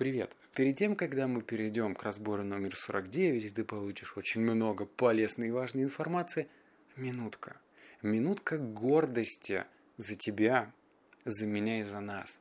[0.00, 0.34] Привет!
[0.54, 5.48] Перед тем, когда мы перейдем к разбору номер 49, и ты получишь очень много полезной
[5.48, 6.48] и важной информации,
[6.96, 7.60] минутка.
[8.00, 9.66] Минутка гордости
[9.98, 10.72] за тебя,
[11.26, 12.40] за меня и за нас.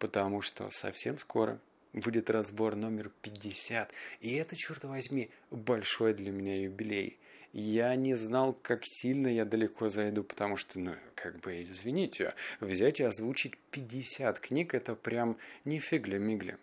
[0.00, 1.60] Потому что совсем скоро
[1.92, 3.92] будет разбор номер 50.
[4.18, 7.20] И это, черт возьми, большой для меня юбилей.
[7.52, 12.98] Я не знал, как сильно я далеко зайду, потому что, ну, как бы, извините, взять
[12.98, 16.58] и озвучить 50 книг– это прям не фигля-мигля.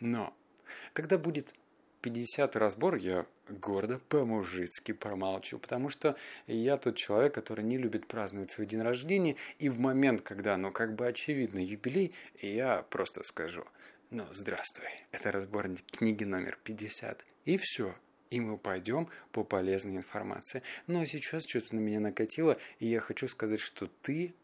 [0.00, 0.34] Но,
[0.92, 1.54] когда будет
[2.00, 6.16] 50 разбор, я гордо по-мужицки промолчу, потому что
[6.46, 10.72] я тот человек, который не любит праздновать свой день рождения, и в момент, когда, ну,
[10.72, 13.64] как бы очевидно юбилей, я просто скажу,
[14.10, 17.94] ну, здравствуй, это разбор книги номер 50, и все,
[18.30, 20.62] и мы пойдем по полезной информации.
[20.86, 24.34] Но сейчас что-то на меня накатило, и я хочу сказать, что ты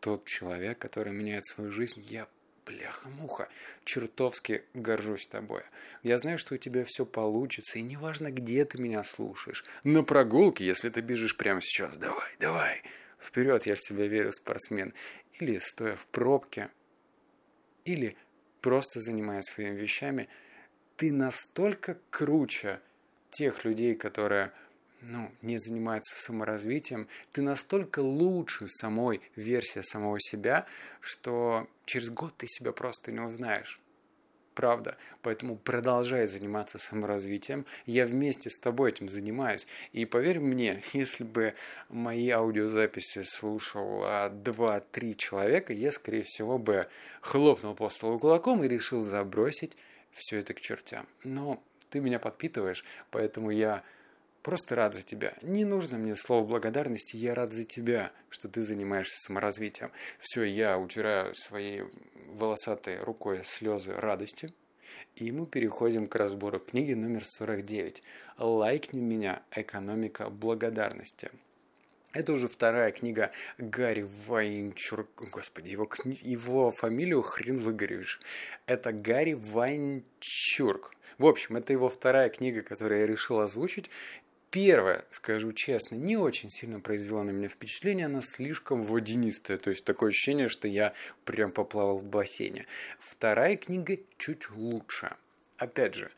[0.00, 2.00] тот человек, который меняет свою жизнь.
[2.02, 2.28] Я
[2.68, 3.48] бляха-муха,
[3.84, 5.62] чертовски горжусь тобой.
[6.02, 9.64] Я знаю, что у тебя все получится, и неважно, где ты меня слушаешь.
[9.84, 12.82] На прогулке, если ты бежишь прямо сейчас, давай, давай,
[13.18, 14.92] вперед, я в тебя верю, спортсмен.
[15.40, 16.68] Или стоя в пробке,
[17.84, 18.16] или
[18.60, 20.28] просто занимаясь своими вещами,
[20.96, 22.80] ты настолько круче
[23.30, 24.52] тех людей, которые
[25.00, 30.66] ну, не занимаются саморазвитием, ты настолько лучше самой версия самого себя,
[31.00, 33.80] что через год ты себя просто не узнаешь.
[34.58, 34.96] Правда.
[35.22, 37.64] Поэтому продолжай заниматься саморазвитием.
[37.86, 39.68] Я вместе с тобой этим занимаюсь.
[39.92, 41.54] И поверь мне, если бы
[41.88, 46.88] мои аудиозаписи слушал 2-3 человека, я, скорее всего, бы
[47.20, 49.76] хлопнул по столу кулаком и решил забросить
[50.10, 51.06] все это к чертям.
[51.22, 53.84] Но ты меня подпитываешь, поэтому я
[54.48, 55.34] просто рад за тебя.
[55.42, 59.92] Не нужно мне слов благодарности, я рад за тебя, что ты занимаешься саморазвитием.
[60.18, 61.82] Все, я утираю своей
[62.28, 64.54] волосатой рукой слезы радости.
[65.16, 68.02] И мы переходим к разбору книги номер 49.
[68.38, 69.42] «Лайкни меня.
[69.50, 71.30] Экономика благодарности».
[72.14, 75.10] Это уже вторая книга Гарри Вайнчурк.
[75.30, 76.18] Господи, его, кни...
[76.22, 78.18] его фамилию хрен выгоришь.
[78.64, 80.94] Это Гарри Вайнчурк.
[81.18, 83.90] В общем, это его вторая книга, которую я решил озвучить.
[84.50, 89.84] Первая, скажу честно, не очень сильно произвела на меня впечатление, она слишком водянистая, то есть
[89.84, 90.94] такое ощущение, что я
[91.26, 92.64] прям поплавал в бассейне.
[92.98, 95.16] Вторая книга чуть лучше.
[95.58, 96.10] Опять же,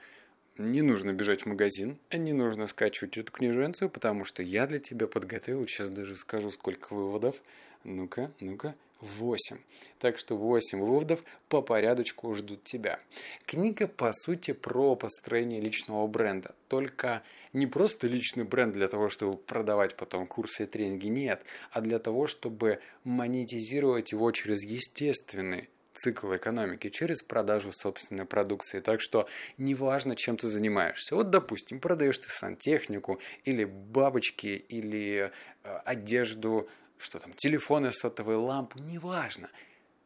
[0.59, 5.09] не нужно бежать в магазин, не нужно скачивать эту книженцию, потому что я для тебя
[5.09, 7.43] подготовил, сейчас даже скажу, сколько выводов.
[7.83, 9.57] Ну-ка, ну-ка, 8.
[9.99, 13.01] Так что 8 выводов по порядочку ждут тебя.
[13.47, 16.55] Книга, по сути, про построение личного бренда.
[16.69, 21.81] Только не просто личный бренд для того, чтобы продавать потом курсы и тренинги, нет, а
[21.81, 28.81] для того, чтобы монетизировать его через естественный цикл экономики через продажу собственной продукции.
[28.81, 29.29] Так что
[29.59, 31.15] неважно, чем ты занимаешься.
[31.15, 35.33] Вот, допустим, продаешь ты сантехнику или бабочки, или
[35.65, 36.69] э, одежду,
[36.99, 39.51] что там, телефоны, сотовые лампы, неважно.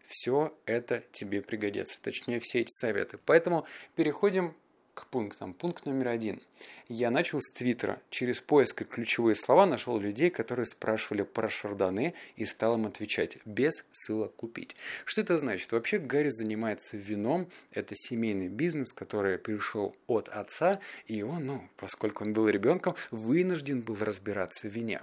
[0.09, 3.19] Все это тебе пригодится, точнее все эти советы.
[3.25, 3.67] Поэтому
[3.97, 4.55] переходим
[4.95, 5.53] к пунктам.
[5.53, 6.41] Пункт номер один.
[6.89, 8.01] Я начал с Твиттера.
[8.11, 13.39] Через поиск и ключевые слова нашел людей, которые спрашивали про шарданы и стал им отвечать
[13.45, 14.77] без ссылок купить.
[15.05, 15.73] Что это значит?
[15.73, 17.49] Вообще Гарри занимается вином.
[17.71, 23.81] Это семейный бизнес, который пришел от отца, и он, ну, поскольку он был ребенком, вынужден
[23.81, 25.03] был разбираться в вине.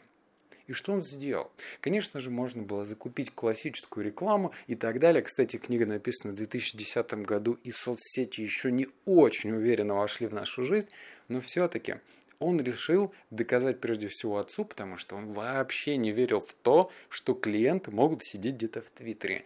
[0.68, 1.52] И что он сделал?
[1.80, 5.22] Конечно же, можно было закупить классическую рекламу и так далее.
[5.22, 10.66] Кстати, книга написана в 2010 году, и соцсети еще не очень уверенно вошли в нашу
[10.66, 10.90] жизнь,
[11.28, 11.96] но все-таки
[12.40, 17.34] он решил доказать прежде всего отцу, потому что он вообще не верил в то, что
[17.34, 19.44] клиенты могут сидеть где-то в Твиттере.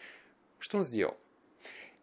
[0.60, 1.18] Что он сделал?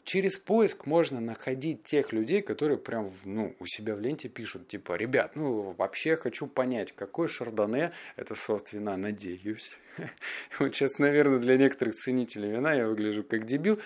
[0.05, 4.95] Через поиск можно находить тех людей, которые прям ну, у себя в ленте пишут, типа,
[4.95, 9.77] ребят, ну вообще хочу понять, какой шардоне это сорт вина, надеюсь.
[10.59, 13.81] Вот сейчас, наверное, для некоторых ценителей вина я выгляжу как дебил,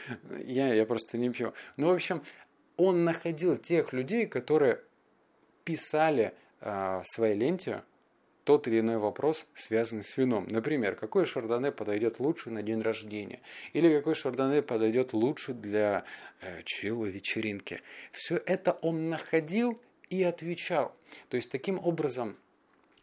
[0.45, 1.53] я, я просто не пью.
[1.77, 2.23] Ну, в общем,
[2.77, 4.81] он находил тех людей, которые
[5.65, 7.83] писали э, своей ленте
[8.47, 10.47] тот или иной вопрос, связанный с вином.
[10.49, 13.41] Например, какой шардоне подойдет лучше на день рождения?
[13.73, 16.05] Или какой шардоне подойдет лучше для
[16.41, 17.83] э, чила вечеринки?
[18.13, 20.95] Все это он находил и отвечал.
[21.29, 22.37] То есть таким образом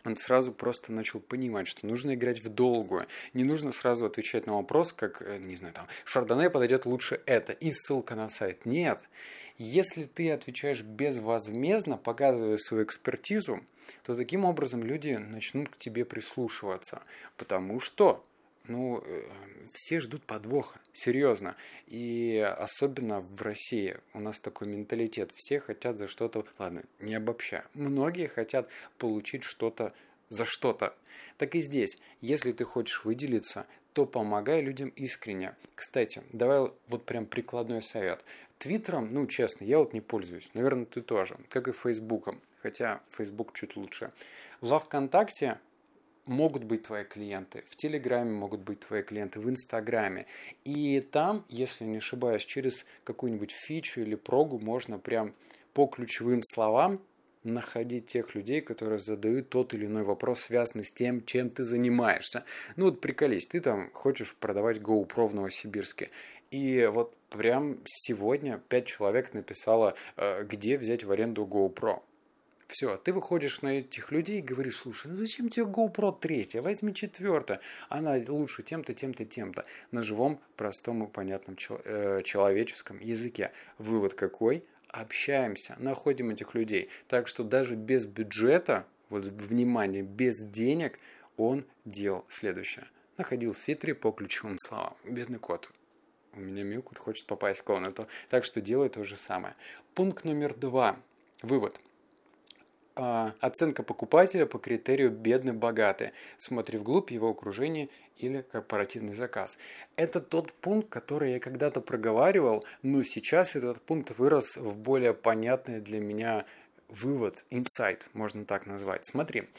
[0.05, 3.07] он сразу просто начал понимать, что нужно играть в долгую.
[3.33, 7.51] Не нужно сразу отвечать на вопрос, как, э, не знаю, там, шардоне подойдет лучше это,
[7.51, 8.65] и ссылка на сайт.
[8.65, 9.01] Нет.
[9.57, 13.59] Если ты отвечаешь безвозмездно, показывая свою экспертизу,
[14.03, 17.03] то таким образом люди начнут к тебе прислушиваться.
[17.37, 18.23] Потому что
[18.67, 19.23] ну, э,
[19.73, 21.55] все ждут подвоха, серьезно.
[21.87, 25.31] И особенно в России у нас такой менталитет.
[25.35, 29.93] Все хотят за что-то, ладно, не обобщаю, многие хотят получить что-то
[30.29, 30.95] за что-то.
[31.37, 35.55] Так и здесь, если ты хочешь выделиться, то помогай людям искренне.
[35.75, 38.23] Кстати, давай вот прям прикладной совет.
[38.57, 40.49] Твиттером, ну, честно, я вот не пользуюсь.
[40.53, 41.37] Наверное, ты тоже.
[41.49, 42.39] Как и Фейсбуком.
[42.63, 44.11] Хотя Фейсбук чуть лучше.
[44.61, 45.59] Во ВКонтакте
[46.25, 50.25] могут быть твои клиенты, в Телеграме могут быть твои клиенты, в Инстаграме.
[50.63, 55.33] И там, если не ошибаюсь, через какую-нибудь фичу или прогу можно прям
[55.73, 57.01] по ключевым словам
[57.43, 62.45] находить тех людей, которые задают тот или иной вопрос, связанный с тем, чем ты занимаешься.
[62.77, 66.09] Ну вот приколись, ты там хочешь продавать GoPro в Новосибирске.
[66.51, 72.01] И вот прям сегодня пять человек написало, э, где взять в аренду GoPro.
[72.67, 76.93] Все, ты выходишь на этих людей и говоришь, слушай, ну зачем тебе GoPro 3, возьми
[76.93, 83.51] четвертое, она лучше тем-то, тем-то, тем-то, на живом, простом и понятном э, человеческом языке.
[83.77, 84.63] Вывод какой?
[84.89, 86.89] Общаемся, находим этих людей.
[87.07, 90.99] Так что даже без бюджета, вот внимание, без денег,
[91.37, 92.85] он делал следующее.
[93.17, 94.95] Находил Твиттере по ключевым словам.
[95.03, 95.69] Бедный кот.
[96.35, 98.07] У меня Милкут хочет попасть в комнату.
[98.29, 99.55] Так что делай то же самое.
[99.93, 100.97] Пункт номер два.
[101.41, 101.79] Вывод.
[102.95, 106.11] А, оценка покупателя по критерию бедный-богатый.
[106.37, 109.57] Смотри вглубь его окружения или корпоративный заказ.
[109.95, 115.81] Это тот пункт, который я когда-то проговаривал, но сейчас этот пункт вырос в более понятный
[115.81, 116.45] для меня
[116.87, 119.07] вывод, инсайт, можно так назвать.
[119.07, 119.49] Смотри,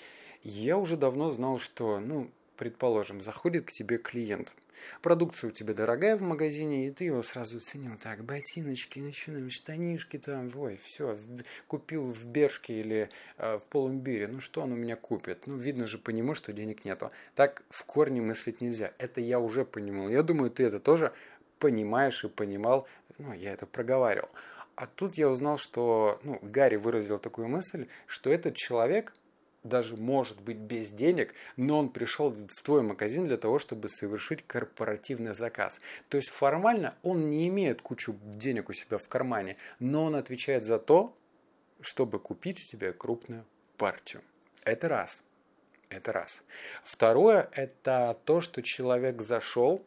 [0.45, 2.31] я уже давно знал, что, ну,
[2.65, 4.55] предположим, заходит к тебе клиент–
[5.03, 7.97] Продукция у тебя дорогая в магазине, и ты его сразу ценил.
[8.01, 11.19] Так, ботиночки, начинаем, штанишки там, ой, все,
[11.67, 14.29] купил в Бершке или э, в Полумбире.
[14.29, 15.47] Ну что он у меня купит?
[15.47, 17.11] Ну, видно же по нему, что денег нету.
[17.35, 18.93] Так в корне мыслить нельзя.
[18.99, 20.09] Это я уже понимал.
[20.09, 21.13] Я думаю, ты это тоже
[21.59, 22.87] понимаешь и понимал.
[23.19, 24.31] Ну, я это проговаривал.
[24.77, 29.13] А тут я узнал, что ну, Гарри выразил такую мысль, что этот человек–
[29.65, 34.47] даже может быть без денег, но он пришел в твой магазин для того, чтобы совершить
[34.47, 35.81] корпоративный заказ.
[36.09, 40.65] То есть формально он не имеет кучу денег у себя в кармане, но он отвечает
[40.65, 41.15] за то,
[41.81, 43.45] чтобы купить у тебя крупную
[43.77, 44.23] партию.
[44.65, 45.23] Это раз.
[45.89, 46.43] Это раз.
[46.83, 49.85] Второе, это то, что человек зашел,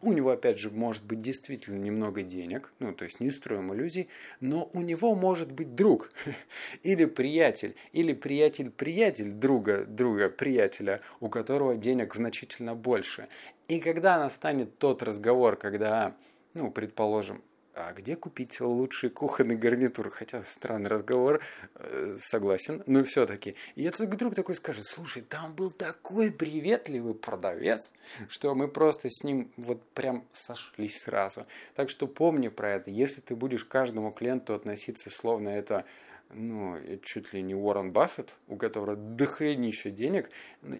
[0.00, 4.08] у него, опять же, может быть действительно немного денег, ну, то есть не строим иллюзий,
[4.40, 6.10] но у него может быть друг
[6.82, 13.28] или приятель, или приятель-приятель друга, друга, приятеля, у которого денег значительно больше.
[13.68, 16.16] И когда настанет тот разговор, когда,
[16.54, 17.42] ну, предположим,
[17.78, 20.10] а где купить лучший кухонный гарнитур?
[20.10, 21.40] Хотя странный разговор,
[21.76, 23.54] э, согласен, но все-таки.
[23.76, 27.92] И этот друг такой скажет, слушай, там был такой приветливый продавец,
[28.28, 31.46] что мы просто с ним вот прям сошлись сразу.
[31.74, 32.90] Так что помни про это.
[32.90, 35.84] Если ты будешь каждому клиенту относиться словно это
[36.30, 40.30] ну, чуть ли не Уоррен Баффет, у которого дохренища денег,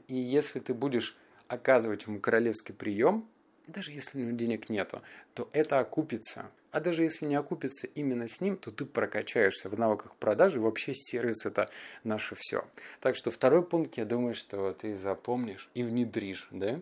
[0.08, 1.16] и если ты будешь
[1.46, 3.26] оказывать ему королевский прием,
[3.69, 5.03] даже если у него денег нету,
[5.35, 6.50] то это окупится.
[6.70, 10.61] А даже если не окупится именно с ним, то ты прокачаешься в навыках продажи.
[10.61, 11.70] Вообще сервис это
[12.05, 12.65] наше все.
[13.00, 16.49] Так что второй пункт, я думаю, что ты запомнишь и внедришь.
[16.50, 16.81] Да?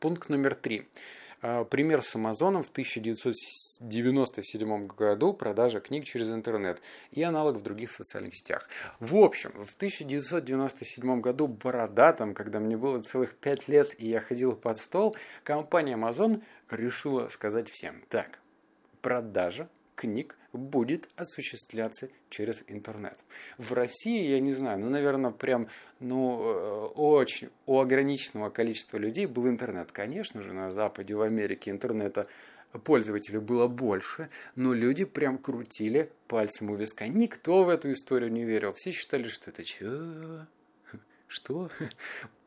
[0.00, 0.88] Пункт номер три.
[1.42, 6.82] А, пример с Амазоном в 1997 году продажа книг через интернет
[7.12, 8.68] и аналог в других социальных сетях.
[8.98, 14.52] В общем, в 1997 году бородатом, когда мне было целых 5 лет и я ходил
[14.52, 18.38] под стол, компания Amazon решила сказать всем, так,
[19.00, 19.70] продажа
[20.00, 23.18] книг будет осуществляться через интернет.
[23.58, 25.68] В России, я не знаю, ну, наверное, прям,
[26.00, 29.92] ну, э, очень у ограниченного количества людей был интернет.
[29.92, 32.26] Конечно же, на Западе, в Америке интернета
[32.84, 37.06] пользователей было больше, но люди прям крутили пальцем у виска.
[37.06, 38.72] Никто в эту историю не верил.
[38.72, 40.46] Все считали, что это чё?
[41.26, 41.70] Что?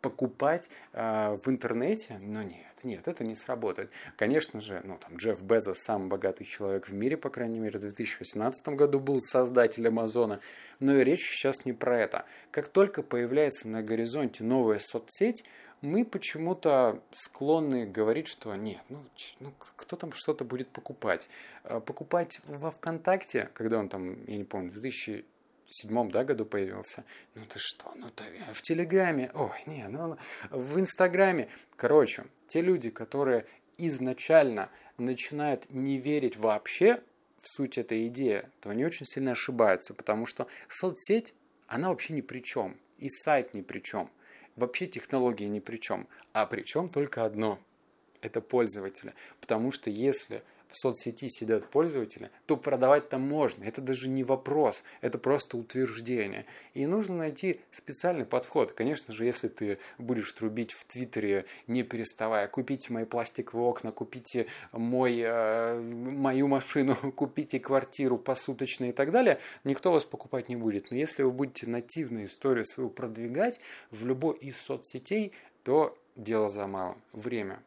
[0.01, 2.19] Покупать а, в интернете?
[2.21, 2.72] Но нет.
[2.83, 3.89] Нет, это не сработает.
[4.17, 7.81] Конечно же, ну, там, Джефф Безос, самый богатый человек в мире, по крайней мере, в
[7.81, 10.39] 2018 году был создатель Амазона.
[10.79, 12.25] Но и речь сейчас не про это.
[12.51, 15.43] Как только появляется на горизонте новая соцсеть,
[15.83, 18.99] мы почему-то склонны говорить, что нет, ну,
[19.41, 21.29] ну кто там что-то будет покупать.
[21.63, 25.25] А покупать во ВКонтакте, когда он там, я не помню, в 2000
[25.69, 27.03] седьмом да, году появился.
[27.35, 30.17] Ну ты что, ну ты в Телеграме, ой, не, ну
[30.49, 31.49] в Инстаграме.
[31.75, 33.45] Короче, те люди, которые
[33.77, 37.01] изначально начинают не верить вообще
[37.41, 41.33] в суть этой идеи, то они очень сильно ошибаются, потому что соцсеть,
[41.67, 44.09] она вообще ни при чем, и сайт ни при чем,
[44.55, 47.59] вообще технологии ни при чем, а при чем только одно–
[48.21, 49.13] это пользователи.
[49.41, 53.63] Потому что если в соцсети сидят пользователи, то продавать там можно.
[53.63, 56.47] Это даже не вопрос, это просто утверждение.
[56.73, 58.71] И нужно найти специальный подход.
[58.71, 64.47] Конечно же, если ты будешь трубить в Твиттере, не переставая, купите мои пластиковые окна, купите
[64.71, 70.89] мой, э, мою машину, купите квартиру посуточно и так далее, никто вас покупать не будет.
[70.89, 73.59] Но если вы будете нативную историю свою продвигать
[73.91, 76.97] в любой из соцсетей, то дело за малым.
[77.13, 77.61] Время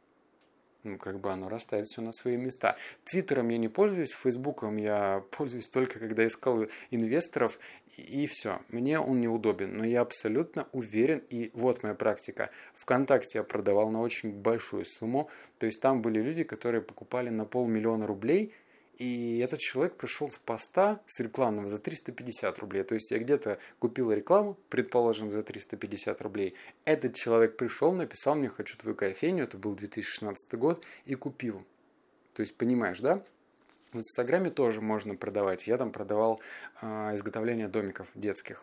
[0.87, 2.77] ну, как бы оно расставит все на свои места.
[3.05, 7.59] Твиттером я не пользуюсь, Фейсбуком я пользуюсь только когда искал инвесторов,
[7.97, 8.61] и, все.
[8.69, 12.51] Мне он неудобен, но я абсолютно уверен, и вот моя практика.
[12.75, 17.45] Вконтакте я продавал на очень большую сумму, то есть там были люди, которые покупали на
[17.45, 18.55] полмиллиона рублей–
[18.97, 22.83] и этот человек пришел с поста, с рекламного за 350 рублей.
[22.83, 26.55] То есть я где-то купил рекламу, предположим, за 350 рублей.
[26.85, 31.65] Этот человек пришел, написал мне «Хочу твою кофейню», это был 2016 год, и купил.
[32.33, 33.23] То есть понимаешь, да?
[33.93, 35.67] В Инстаграме тоже можно продавать.
[35.67, 36.41] Я там продавал
[36.81, 38.63] э, изготовление домиков детских.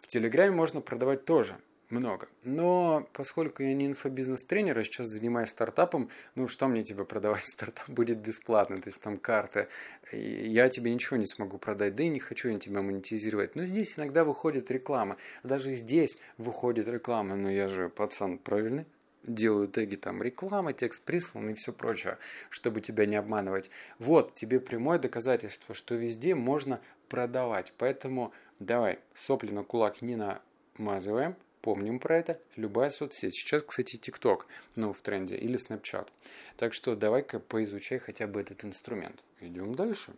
[0.00, 1.56] В Телеграме можно продавать тоже
[1.92, 2.28] много.
[2.42, 7.44] Но поскольку я не инфобизнес-тренер, а сейчас занимаюсь стартапом, ну что мне тебе продавать?
[7.46, 9.68] Стартап будет бесплатно, то есть там карты.
[10.10, 13.54] Я тебе ничего не смогу продать, да и не хочу я тебя монетизировать.
[13.54, 15.16] Но здесь иногда выходит реклама.
[15.42, 18.86] Даже здесь выходит реклама, но я же пацан правильный
[19.24, 22.18] делаю теги там реклама, текст прислан и все прочее,
[22.50, 23.70] чтобы тебя не обманывать.
[23.98, 27.72] Вот тебе прямое доказательство, что везде можно продавать.
[27.78, 32.40] Поэтому давай сопли на кулак не намазываем, Помним про это.
[32.56, 33.36] Любая соцсеть.
[33.36, 34.42] Сейчас, кстати, TikTok,
[34.74, 36.08] ну, в тренде, или Snapchat.
[36.56, 39.22] Так что давай-ка поизучай хотя бы этот инструмент.
[39.40, 40.12] Идем дальше.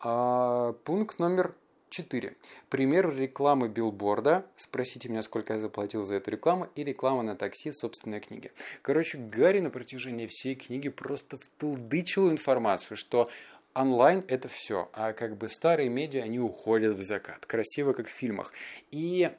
[0.00, 1.54] А, пункт номер
[1.88, 2.36] 4.
[2.68, 4.44] Пример рекламы билборда.
[4.56, 6.68] Спросите меня, сколько я заплатил за эту рекламу.
[6.74, 8.52] И реклама на такси в собственной книге.
[8.82, 13.30] Короче, Гарри на протяжении всей книги просто втылдычил информацию, что
[13.74, 17.46] онлайн это все, а как бы старые медиа, они уходят в закат.
[17.46, 18.52] Красиво, как в фильмах.
[18.90, 19.30] И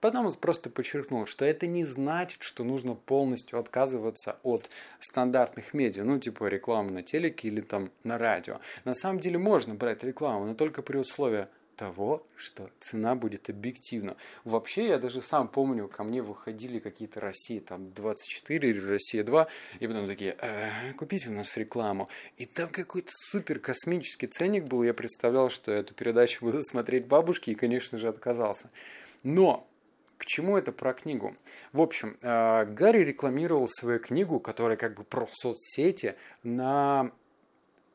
[0.00, 6.04] Потом он просто подчеркнул, что это не значит, что нужно полностью отказываться от стандартных медиа,
[6.04, 8.60] ну типа рекламы на телеке или там на радио.
[8.84, 11.46] На самом деле можно брать рекламу, но только при условии
[11.80, 14.14] того, что цена будет объективна.
[14.44, 19.48] Вообще, я даже сам помню, ко мне выходили какие-то России, там, 24 или Россия 2,
[19.78, 22.10] и потом такие, э, купите у нас рекламу.
[22.36, 27.48] И там какой-то супер космический ценник был, я представлял, что эту передачу будут смотреть бабушки,
[27.48, 28.70] и, конечно же, отказался.
[29.22, 29.66] Но
[30.20, 31.34] к чему это про книгу?
[31.72, 37.10] В общем, э, Гарри рекламировал свою книгу, которая как бы про соцсети, на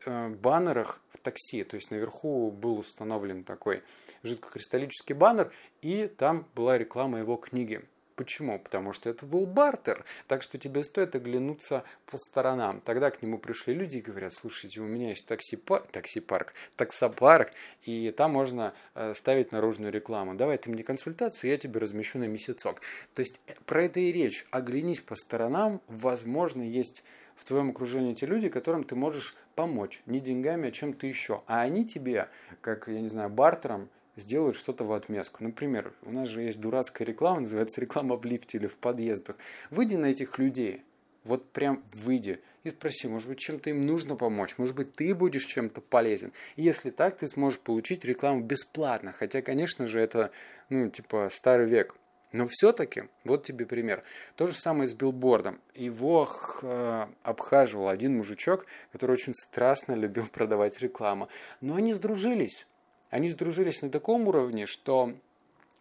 [0.05, 1.63] э, баннерах в такси.
[1.63, 3.84] То есть наверху был установлен такой
[4.24, 5.51] жидкокристаллический баннер,
[5.84, 7.84] и там была реклама его книги.
[8.15, 8.60] Почему?
[8.60, 10.05] Потому что это был бартер.
[10.27, 12.79] Так что тебе стоит оглянуться по сторонам.
[12.79, 17.51] Тогда к нему пришли люди и говорят, слушайте, у меня есть такси-парк, такси-парк, таксопарк,
[17.84, 20.36] и там можно э, ставить наружную рекламу.
[20.36, 22.79] Давай ты мне консультацию, я тебе размещу на месяцок.
[23.13, 24.45] То есть э, про это и речь.
[24.50, 27.03] Оглянись по сторонам, возможно, есть
[27.36, 30.01] в твоем окружении те люди, которым ты можешь помочь.
[30.05, 31.43] Не деньгами, а чем-то еще.
[31.48, 32.29] А они тебе,
[32.62, 35.43] как, я не знаю, бартером, сделают что-то в отместку.
[35.43, 39.38] Например, у нас же есть дурацкая реклама, называется реклама в лифте или в подъездах.
[39.69, 40.84] Выйди на этих людей,
[41.24, 45.45] вот прям выйди и спроси, может быть, чем-то им нужно помочь, может быть, ты будешь
[45.45, 46.34] чем-то полезен.
[46.55, 50.31] И если так, ты сможешь получить рекламу бесплатно, хотя, конечно же, это,
[50.69, 51.95] ну, типа, старый век.
[52.31, 54.03] Но все-таки, вот тебе пример.
[54.36, 55.62] То же самое с билбордом.
[55.74, 56.27] Его
[56.63, 61.29] э, обхаживал один мужичок, который очень страстно любил продавать рекламу.
[61.62, 62.65] Но они сдружились.
[63.10, 65.14] Они сдружились на таком уровне, что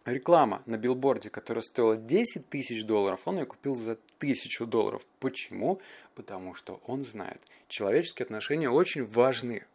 [0.05, 5.05] реклама на билборде, которая стоила 10 тысяч долларов, он ее купил за тысячу долларов.
[5.19, 5.79] Почему?
[6.13, 9.65] Потому что он знает, человеческие отношения очень важны.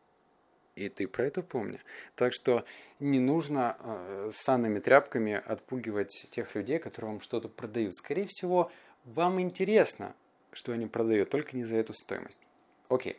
[0.77, 1.81] И ты про это помни.
[2.15, 2.65] Так что
[3.01, 7.95] не нужно э, санными тряпками отпугивать тех людей, которые вам что-то продают.
[7.95, 8.71] Скорее всего,
[9.05, 10.15] вам интересно,
[10.53, 12.39] что они продают, только не за эту стоимость.
[12.89, 13.17] Окей.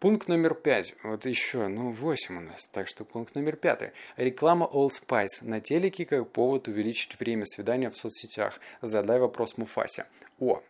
[0.00, 0.94] Пункт номер пять.
[1.02, 2.66] Вот еще, ну, восемь у нас.
[2.72, 3.90] Так что пункт номер пятый.
[4.16, 8.60] Реклама All Spice на телеке как повод увеличить время свидания в соцсетях.
[8.80, 10.06] Задай вопрос Муфасе.
[10.38, 10.62] О,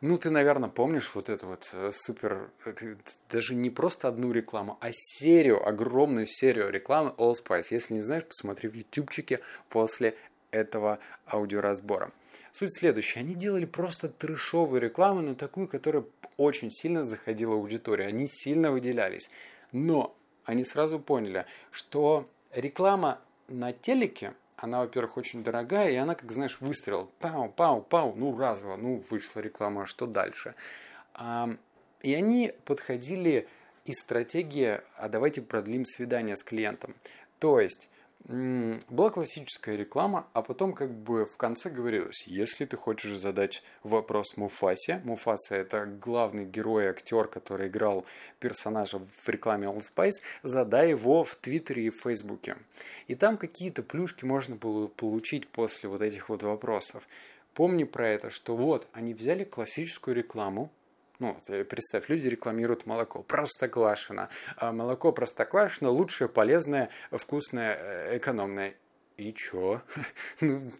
[0.00, 2.94] ну, ты, наверное, помнишь вот эту вот э, супер, э,
[3.28, 7.66] даже не просто одну рекламу, а серию, огромную серию рекламы All Spice.
[7.72, 10.16] Если не знаешь, посмотри в ютубчике после
[10.52, 12.12] этого аудиоразбора.
[12.52, 13.20] Суть следующая.
[13.20, 16.04] Они делали просто трешовую рекламу, но такую, которая
[16.36, 18.08] очень сильно заходила аудиторию.
[18.08, 19.30] Они сильно выделялись.
[19.72, 26.32] Но они сразу поняли, что реклама на телеке, она, во-первых, очень дорогая, и она, как
[26.32, 27.10] знаешь, выстрел.
[27.18, 30.54] Пау, пау, пау, ну разово, ну вышла реклама, а что дальше?
[31.14, 31.50] А
[32.02, 33.48] И они подходили
[33.84, 36.94] из стратегии «а давайте продлим свидание с клиентом».
[37.38, 37.88] То есть
[38.28, 44.36] была классическая реклама, а потом как бы в конце говорилось, если ты хочешь задать вопрос
[44.36, 48.04] Муфасе, Муфаса это главный герой, актер, который играл
[48.38, 52.56] персонажа в рекламе All Spice, задай его в Твиттере и Фейсбуке.
[53.08, 57.08] И там какие-то плюшки можно было получить после вот этих вот вопросов.
[57.54, 60.70] Помни про это, что вот, они взяли классическую рекламу,
[61.20, 63.22] ну, представь, люди рекламируют молоко.
[63.22, 64.28] Простоквашино.
[64.56, 68.74] А молоко Простоквашино лучшее, полезное, вкусное, э, экономное.
[69.20, 69.82] И чё?
[70.40, 70.72] ну,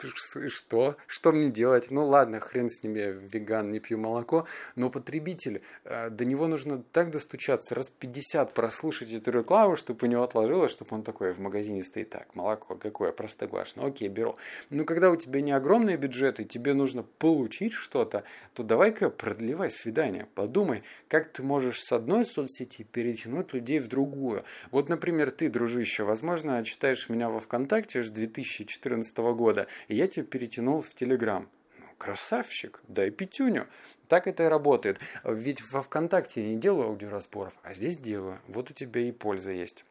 [0.48, 0.96] что?
[1.06, 1.90] Что мне делать?
[1.90, 4.46] Ну, ладно, хрен с ним, я веган, не пью молоко.
[4.76, 10.10] Но потребитель, э, до него нужно так достучаться, раз 50 прослушать эту рекламу, чтобы у
[10.10, 12.08] него отложилось, чтобы он такой в магазине стоит.
[12.08, 13.12] Так, молоко какое?
[13.12, 13.84] Простоквашино.
[13.84, 14.36] Окей, беру.
[14.70, 20.26] Но когда у тебя не огромные бюджеты, тебе нужно получить что-то, то давай-ка продлевай свидание.
[20.34, 24.44] Подумай, как ты можешь с одной соцсети перетянуть людей в другую.
[24.70, 30.82] Вот, например, ты, дружище, возможно, читаешь меня во ВКонтакте, 2014 года, и я тебя перетянул
[30.82, 31.48] в Телеграм.
[31.78, 33.66] Ну, красавчик, дай пятюню.
[34.08, 34.98] Так это и работает.
[35.24, 38.40] Ведь во ВКонтакте я не делаю аудиоразборов, а здесь делаю.
[38.48, 39.84] Вот у тебя и польза есть.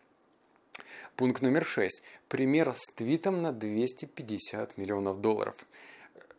[1.15, 2.01] Пункт номер шесть.
[2.27, 5.55] Пример с твитом на 250 миллионов долларов.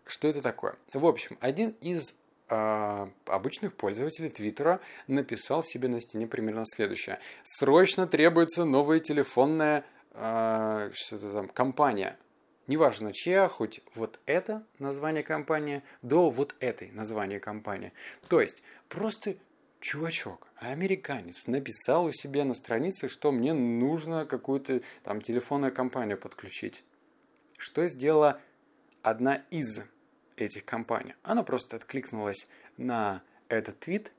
[0.06, 0.76] Что это такое?
[0.92, 2.14] В общем, один из
[2.48, 7.18] э, обычных пользователей Твиттера написал себе на стене примерно следующее.
[7.44, 12.18] Срочно требуется новая телефонная э, что-то там, компания,
[12.66, 17.92] неважно чья, хоть вот это название компании, до вот этой названия компании.
[18.28, 19.36] То есть, просто
[19.80, 26.84] чувачок, американец, написал у себя на странице, что мне нужно какую-то там телефонную компанию подключить.
[27.58, 28.40] Что сделала
[29.02, 29.82] одна из
[30.36, 31.14] этих компаний?
[31.22, 34.12] Она просто откликнулась на этот твит,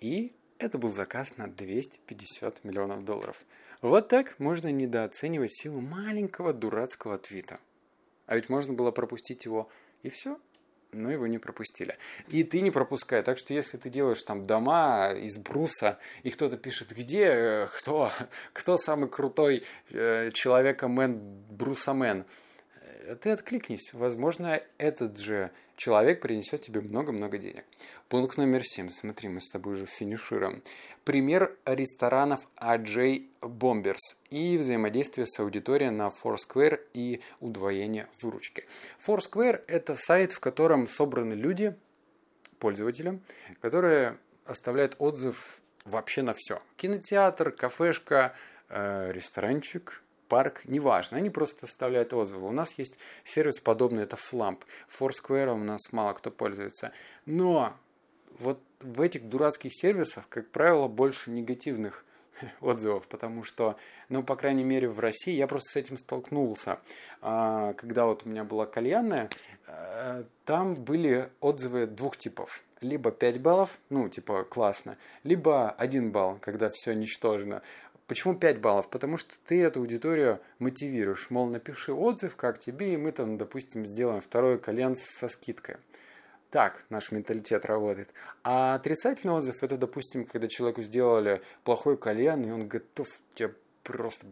[0.00, 3.44] и это был заказ на 250 миллионов долларов.
[3.80, 7.60] Вот так можно недооценивать силу маленького дурацкого твита.
[8.26, 9.70] А ведь можно было пропустить его
[10.02, 10.38] и все,
[10.92, 11.96] но его не пропустили.
[12.28, 13.22] И ты не пропускай.
[13.22, 18.10] Так что если ты делаешь там дома из бруса, и кто-то пишет, где, э, кто,
[18.52, 22.24] кто самый крутой э, человека-мен, брусамен,
[23.16, 23.92] ты откликнись.
[23.92, 27.64] Возможно, этот же человек принесет тебе много-много денег.
[28.08, 28.90] Пункт номер семь.
[28.90, 30.62] Смотри, мы с тобой уже финишируем.
[31.04, 38.66] Пример ресторанов AJ Bombers и взаимодействие с аудиторией на Foursquare и удвоение выручки.
[39.06, 41.74] Foursquare– это сайт, в котором собраны люди,
[42.58, 43.20] пользователи,
[43.60, 46.60] которые оставляют отзыв вообще на все.
[46.76, 48.34] Кинотеатр, кафешка,
[48.68, 52.48] э, ресторанчик, парк, неважно, они просто оставляют отзывы.
[52.48, 54.60] У нас есть сервис подобный, это Flamp.
[54.88, 56.92] Foursquare у нас мало кто пользуется.
[57.26, 57.74] Но
[58.38, 62.04] вот в этих дурацких сервисах, как правило, больше негативных
[62.60, 63.76] отзывов, потому что,
[64.08, 66.78] ну, по крайней мере, в России я просто с этим столкнулся.
[67.20, 69.28] А, когда вот у меня была кальянная,
[69.66, 72.62] э, там были отзывы двух типов.
[72.80, 77.62] Либо 5 баллов, ну, типа, классно, либо 1 балл, когда все ничтожно.
[78.08, 78.88] Почему 5 баллов?
[78.88, 81.28] Потому что ты эту аудиторию мотивируешь.
[81.28, 85.76] Мол, напиши отзыв, как тебе, и мы там, допустим, сделаем второй кальян со скидкой.
[86.50, 88.08] Так наш менталитет работает.
[88.42, 94.26] А отрицательный отзыв, это, допустим, когда человеку сделали плохой кальян, и он готов тебе просто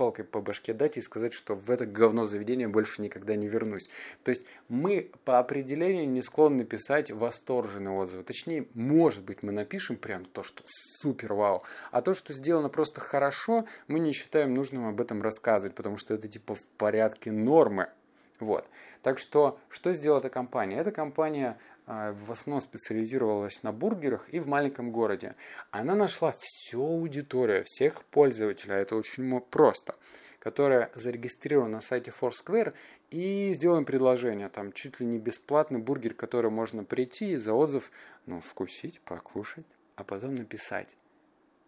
[0.00, 3.90] палкой по башке дать и сказать, что в это говно заведение больше никогда не вернусь.
[4.24, 8.22] То есть мы по определению не склонны писать восторженные отзывы.
[8.22, 10.62] Точнее, может быть, мы напишем прям то, что
[11.02, 11.64] супер вау.
[11.90, 16.14] А то, что сделано просто хорошо, мы не считаем нужным об этом рассказывать, потому что
[16.14, 17.90] это типа в порядке нормы.
[18.38, 18.66] Вот.
[19.02, 20.78] Так что, что сделала эта компания?
[20.78, 21.58] Эта компания
[21.90, 25.34] в основном специализировалась на бургерах и в маленьком городе.
[25.72, 29.96] Она нашла всю аудиторию, всех пользователей, это очень просто,
[30.38, 32.74] которая зарегистрирована на сайте Foursquare
[33.10, 37.90] и сделаем предложение, там чуть ли не бесплатный бургер, который можно прийти и за отзыв,
[38.26, 40.96] ну, вкусить, покушать, а потом написать.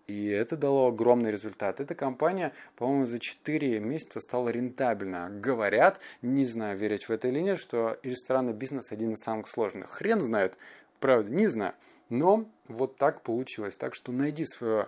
[0.07, 1.81] И это дало огромный результат.
[1.81, 5.31] Эта компания, по-моему, за 4 месяца стала рентабельна.
[5.31, 9.91] Говорят, не знаю, верить в это или нет, что ресторанный бизнес один из самых сложных.
[9.91, 10.57] Хрен знает,
[10.99, 11.75] правда, не знаю.
[12.09, 13.77] Но вот так получилось.
[13.77, 14.87] Так что найди свою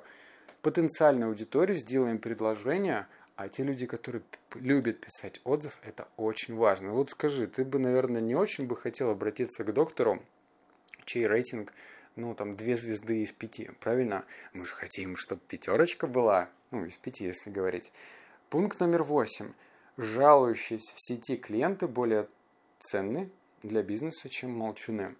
[0.62, 4.22] потенциальную аудиторию, сделаем предложение, а те люди, которые
[4.54, 6.92] любят писать отзыв, это очень важно.
[6.92, 10.22] Вот скажи, ты бы, наверное, не очень бы хотел обратиться к доктору,
[11.04, 11.72] чей рейтинг–
[12.16, 14.24] ну, там, две звезды из пяти, правильно?
[14.52, 17.92] Мы же хотим, чтобы пятерочка была, ну, из пяти, если говорить.
[18.50, 19.52] Пункт номер восемь.
[19.96, 22.28] Жалующиеся в сети клиенты более
[22.80, 23.30] ценны
[23.62, 25.16] для бизнеса, чем молчуны.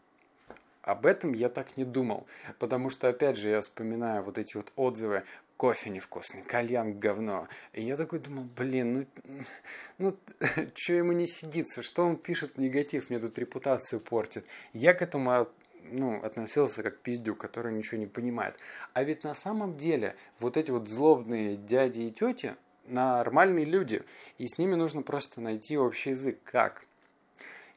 [0.83, 2.27] об этом я так не думал.
[2.59, 5.25] Потому что, опять же, я вспоминаю вот эти вот отзывы
[5.57, 7.49] кофе невкусный, кальян говно.
[7.73, 9.37] И я такой думал, блин, ну,
[9.99, 10.17] ну
[10.75, 14.45] что ему не сидится, что он пишет негатив, мне тут репутацию портит.
[14.73, 15.49] Я к этому
[15.91, 18.57] ну, относился как пиздюк, который ничего не понимает.
[18.93, 24.03] А ведь на самом деле вот эти вот злобные дяди и тети нормальные люди,
[24.39, 26.39] и с ними нужно просто найти общий язык.
[26.45, 26.87] Как?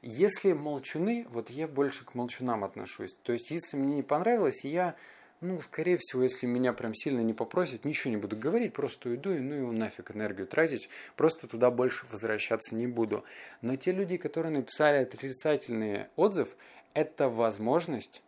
[0.02, 3.16] Если молчуны, вот я больше к молчунам отношусь.
[3.24, 4.96] То есть, если мне не понравилось, я
[5.40, 9.32] ну, скорее всего, если меня прям сильно не попросят, ничего не буду говорить, просто уйду
[9.32, 13.24] и ну его нафиг энергию тратить, просто туда больше возвращаться не буду.
[13.62, 16.58] Но те люди, которые написали отрицательный отзыв,
[16.98, 18.22] это возможность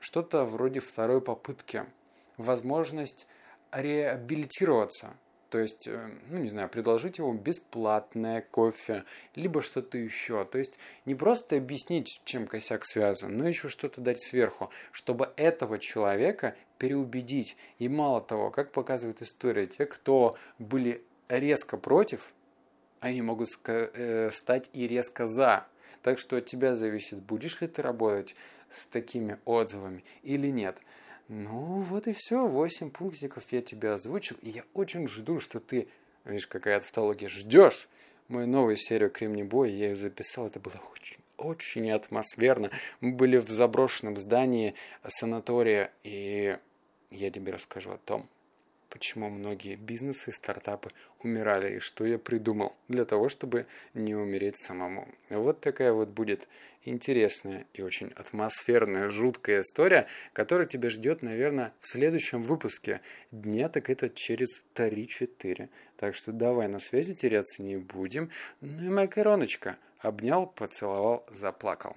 [0.00, 1.84] что-то вроде второй попытки,
[2.36, 3.26] возможность
[3.72, 5.14] реабилитироваться–
[5.50, 10.44] то есть, э, ну не знаю, предложить ему бесплатное кофе, либо что-то еще.
[10.44, 15.78] То есть не просто объяснить, чем косяк связан, но еще что-то дать сверху, чтобы этого
[15.78, 17.56] человека переубедить.
[17.78, 22.32] И мало того, как показывает история, те, кто были резко против,
[23.00, 25.66] они могут э, стать и резко за.
[26.06, 28.36] Так что от тебя зависит, будешь ли ты работать
[28.70, 30.78] с такими отзывами или нет.
[31.26, 32.46] Ну, вот и все.
[32.46, 34.36] Восемь пунктиков я тебе озвучил.
[34.40, 35.88] И я очень жду, что ты,
[36.24, 37.88] видишь, какая тавтология, ждешь
[38.28, 39.72] мою новую серию Кремний Бой.
[39.72, 40.46] Я ее записал.
[40.46, 42.70] Это было очень, очень атмосферно.
[43.00, 44.74] Мы были в заброшенном здании
[45.08, 45.90] санатория.
[46.04, 46.56] И
[47.10, 48.28] я тебе расскажу о том,
[48.96, 50.90] почему многие бизнесы, стартапы
[51.22, 55.06] умирали и что я придумал для того, чтобы не умереть самому.
[55.28, 56.48] Вот такая вот будет
[56.86, 63.02] интересная и очень атмосферная, жуткая история, которая тебя ждет, наверное, в следующем выпуске.
[63.30, 65.68] Дня так это через 3-4.
[65.98, 68.30] Так что давай на связи теряться не будем.
[68.62, 69.76] Ну и макароночка.
[69.98, 71.96] Обнял, поцеловал, заплакал.